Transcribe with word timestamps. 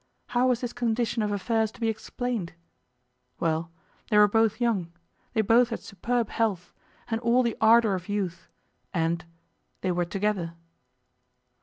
How 0.29 0.47
was 0.47 0.61
this 0.61 0.73
condition 0.73 1.21
of 1.21 1.31
affairs 1.31 1.71
to 1.73 1.79
be 1.79 1.87
explained? 1.87 2.53
Well, 3.39 3.69
they 4.09 4.17
were 4.17 4.27
both 4.27 4.59
young; 4.59 4.91
they 5.33 5.41
both 5.41 5.69
had 5.69 5.79
superb 5.79 6.29
health, 6.29 6.73
and 7.11 7.21
all 7.21 7.43
the 7.43 7.55
ardour 7.61 7.93
of 7.93 8.09
youth; 8.09 8.47
and 8.95 9.23
they 9.81 9.91
were 9.91 10.05
together. 10.05 10.55